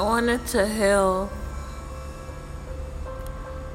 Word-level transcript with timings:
wanted 0.00 0.46
to 0.48 0.66
heal. 0.66 1.30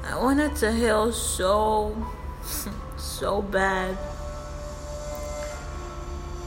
I 0.03 0.17
wanted 0.17 0.55
to 0.57 0.71
heal 0.71 1.11
so, 1.11 1.95
so 2.97 3.41
bad. 3.41 3.97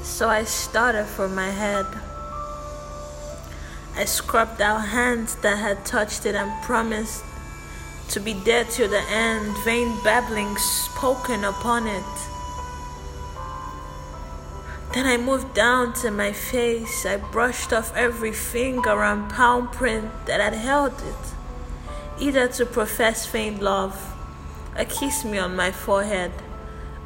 So 0.03 0.29
I 0.29 0.45
started 0.45 1.05
from 1.07 1.35
my 1.35 1.51
head. 1.51 1.87
I 3.97 4.05
scrubbed 4.07 4.61
out 4.61 4.89
hands 4.89 5.37
that 5.37 5.59
had 5.59 5.85
touched 5.85 6.27
it 6.27 6.35
and 6.35 6.51
promised 6.63 7.25
to 8.09 8.19
be 8.19 8.33
there 8.33 8.65
till 8.65 8.89
the 8.89 9.03
end, 9.11 9.57
vain 9.65 9.97
babbling 10.03 10.57
spoken 10.57 11.45
upon 11.45 11.87
it. 11.87 12.30
Then 14.93 15.07
I 15.07 15.17
moved 15.17 15.55
down 15.55 15.93
to 16.03 16.11
my 16.11 16.33
face. 16.33 17.07
I 17.07 17.17
brushed 17.17 17.73
off 17.73 17.95
every 17.95 18.33
finger 18.33 19.05
and 19.05 19.31
palm 19.31 19.69
print 19.69 20.11
that 20.27 20.41
had 20.41 20.55
held 20.55 20.95
it, 20.95 21.35
either 22.19 22.49
to 22.49 22.67
profess 22.67 23.25
faint 23.25 23.63
love 23.63 23.97
or 24.77 24.85
kiss 24.85 25.25
me 25.25 25.39
on 25.39 25.55
my 25.55 25.71
forehead, 25.71 26.33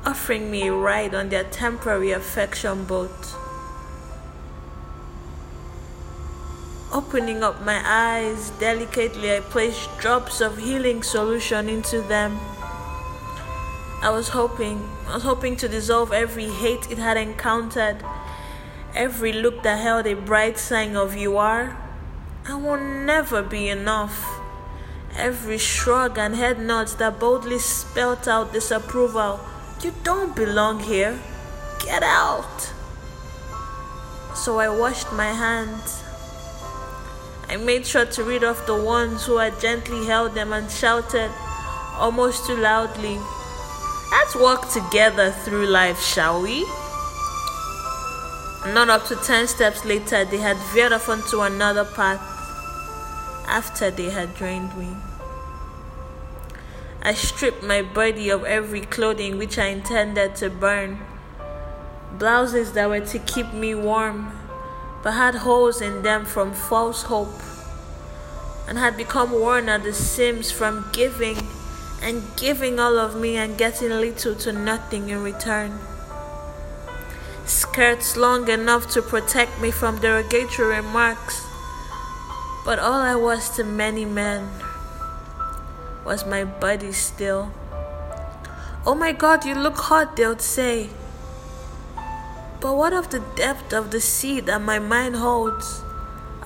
offering 0.06 0.50
me 0.50 0.68
a 0.68 0.72
ride 0.72 1.14
on 1.14 1.28
their 1.28 1.44
temporary 1.44 2.12
affection 2.12 2.84
boat. 2.84 3.34
Opening 6.90 7.42
up 7.42 7.60
my 7.62 7.82
eyes 7.84 8.50
delicately, 8.60 9.36
I 9.36 9.40
placed 9.40 9.90
drops 9.98 10.40
of 10.40 10.56
healing 10.58 11.02
solution 11.02 11.68
into 11.68 12.00
them. 12.00 12.38
I 14.04 14.10
was 14.10 14.28
hoping, 14.28 14.86
I 15.08 15.14
was 15.14 15.22
hoping 15.22 15.56
to 15.56 15.66
dissolve 15.66 16.12
every 16.12 16.50
hate 16.50 16.90
it 16.90 16.98
had 16.98 17.16
encountered, 17.16 18.04
every 18.94 19.32
look 19.32 19.62
that 19.62 19.78
held 19.78 20.06
a 20.06 20.12
bright 20.12 20.58
sign 20.58 20.94
of 20.94 21.16
you 21.16 21.38
are. 21.38 21.74
I 22.46 22.54
will 22.56 22.76
never 22.76 23.42
be 23.42 23.70
enough. 23.70 24.22
Every 25.16 25.56
shrug 25.56 26.18
and 26.18 26.36
head 26.36 26.58
nod 26.58 26.88
that 26.98 27.18
boldly 27.18 27.58
spelt 27.58 28.28
out 28.28 28.52
disapproval. 28.52 29.40
You 29.80 29.94
don't 30.02 30.36
belong 30.36 30.80
here. 30.80 31.18
Get 31.82 32.02
out. 32.02 32.74
So 34.34 34.58
I 34.58 34.68
washed 34.68 35.14
my 35.14 35.32
hands. 35.32 36.04
I 37.48 37.56
made 37.56 37.86
sure 37.86 38.04
to 38.04 38.22
read 38.22 38.44
off 38.44 38.66
the 38.66 38.76
ones 38.76 39.24
who 39.24 39.38
had 39.38 39.58
gently 39.58 40.04
held 40.04 40.34
them 40.34 40.52
and 40.52 40.70
shouted, 40.70 41.30
almost 41.96 42.46
too 42.46 42.56
loudly, 42.56 43.18
Let's 44.16 44.36
walk 44.36 44.70
together 44.70 45.32
through 45.32 45.66
life, 45.66 46.00
shall 46.00 46.40
we? 46.40 46.60
Not 48.72 48.88
up 48.88 49.06
to 49.06 49.16
10 49.16 49.48
steps 49.48 49.84
later, 49.84 50.24
they 50.24 50.36
had 50.38 50.56
veered 50.72 50.92
off 50.92 51.08
onto 51.08 51.40
another 51.40 51.84
path 51.84 52.22
after 53.48 53.90
they 53.90 54.10
had 54.10 54.36
drained 54.36 54.78
me. 54.78 54.96
I 57.02 57.14
stripped 57.14 57.64
my 57.64 57.82
body 57.82 58.30
of 58.30 58.44
every 58.44 58.82
clothing 58.82 59.36
which 59.36 59.58
I 59.58 59.66
intended 59.66 60.36
to 60.36 60.48
burn. 60.48 61.00
Blouses 62.16 62.72
that 62.74 62.88
were 62.88 63.04
to 63.04 63.18
keep 63.18 63.52
me 63.52 63.74
warm, 63.74 64.30
but 65.02 65.14
had 65.14 65.34
holes 65.34 65.80
in 65.80 66.02
them 66.02 66.24
from 66.24 66.52
false 66.52 67.02
hope, 67.02 67.42
and 68.68 68.78
had 68.78 68.96
become 68.96 69.32
worn 69.32 69.68
at 69.68 69.82
the 69.82 69.92
seams 69.92 70.52
from 70.52 70.88
giving 70.92 71.36
and 72.04 72.22
giving 72.36 72.78
all 72.78 72.98
of 72.98 73.16
me 73.16 73.36
and 73.36 73.56
getting 73.56 73.88
little 73.88 74.34
to 74.34 74.52
nothing 74.52 75.08
in 75.08 75.22
return. 75.22 75.78
Skirts 77.46 78.14
long 78.14 78.48
enough 78.50 78.90
to 78.92 79.00
protect 79.00 79.58
me 79.58 79.70
from 79.70 79.98
derogatory 79.98 80.76
remarks, 80.76 81.46
but 82.62 82.78
all 82.78 83.00
I 83.00 83.16
was 83.16 83.48
to 83.56 83.64
many 83.64 84.04
men 84.04 84.50
was 86.04 86.26
my 86.26 86.44
body 86.44 86.92
still. 86.92 87.50
Oh 88.84 88.94
my 88.94 89.12
god, 89.12 89.46
you 89.46 89.54
look 89.54 89.76
hot, 89.76 90.14
they'd 90.16 90.42
say. 90.42 90.90
But 92.60 92.76
what 92.76 92.92
of 92.92 93.08
the 93.08 93.20
depth 93.34 93.72
of 93.72 93.90
the 93.90 94.00
sea 94.00 94.40
that 94.40 94.60
my 94.60 94.78
mind 94.78 95.16
holds? 95.16 95.82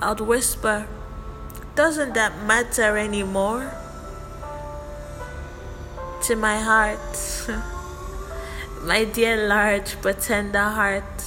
I'd 0.01 0.21
whisper, 0.21 0.87
doesn't 1.75 2.13
that 2.13 2.45
matter 2.45 2.97
anymore? 2.97 3.73
To 6.29 6.35
my 6.35 6.59
heart, 6.59 7.49
my 8.83 9.03
dear 9.03 9.47
large 9.47 9.99
but 10.03 10.21
tender 10.21 10.59
heart. 10.59 11.23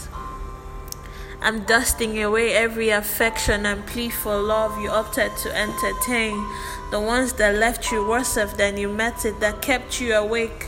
I'm 1.41 1.65
dusting 1.65 2.23
away 2.23 2.53
every 2.53 2.91
affection 2.91 3.67
and 3.67 3.85
plea 3.85 4.11
for 4.11 4.41
love 4.41 4.81
you 4.81 4.91
opted 4.91 5.37
to 5.39 5.59
entertain, 5.59 6.47
the 6.93 7.01
ones 7.01 7.33
that 7.33 7.57
left 7.57 7.91
you 7.91 8.07
worse 8.07 8.37
off 8.37 8.57
than 8.57 8.77
you 8.77 8.89
met 8.89 9.25
it, 9.25 9.41
that 9.41 9.61
kept 9.61 10.01
you 10.01 10.15
awake 10.15 10.67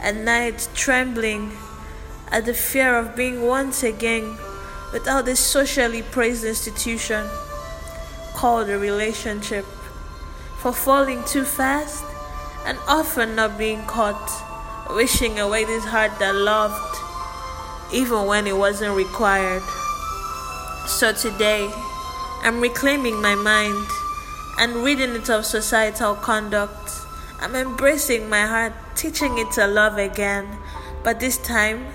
at 0.00 0.16
night 0.16 0.66
trembling 0.74 1.52
at 2.28 2.46
the 2.46 2.54
fear 2.54 2.96
of 2.96 3.14
being 3.14 3.42
once 3.42 3.82
again 3.82 4.38
without 4.94 5.26
this 5.26 5.40
socially 5.40 6.00
praised 6.00 6.44
institution 6.44 7.28
called 8.32 8.70
a 8.70 8.78
relationship. 8.78 9.66
For 10.56 10.72
falling 10.72 11.22
too 11.24 11.44
fast, 11.44 12.13
and 12.64 12.78
often 12.88 13.34
not 13.36 13.58
being 13.58 13.84
caught, 13.86 14.30
wishing 14.90 15.38
away 15.38 15.64
this 15.64 15.84
heart 15.84 16.18
that 16.18 16.34
loved, 16.34 16.96
even 17.92 18.26
when 18.26 18.46
it 18.46 18.56
wasn't 18.56 18.96
required. 18.96 19.62
So 20.86 21.12
today, 21.12 21.70
I'm 22.42 22.60
reclaiming 22.60 23.20
my 23.20 23.34
mind 23.34 23.86
and 24.58 24.84
ridding 24.84 25.14
it 25.14 25.30
of 25.30 25.44
societal 25.44 26.14
conduct. 26.14 26.90
I'm 27.40 27.54
embracing 27.54 28.28
my 28.28 28.46
heart, 28.46 28.72
teaching 28.94 29.38
it 29.38 29.50
to 29.52 29.66
love 29.66 29.98
again, 29.98 30.46
but 31.02 31.20
this 31.20 31.36
time 31.38 31.86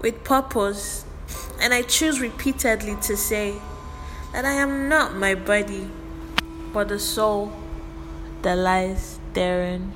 with 0.00 0.22
purpose. 0.22 1.04
And 1.60 1.72
I 1.72 1.82
choose 1.82 2.20
repeatedly 2.20 2.96
to 3.02 3.16
say 3.16 3.54
that 4.32 4.44
I 4.44 4.52
am 4.52 4.88
not 4.88 5.14
my 5.14 5.34
body, 5.34 5.88
but 6.72 6.88
the 6.88 6.98
soul 6.98 7.52
that 8.42 8.58
lies 8.58 9.18
therein. 9.32 9.92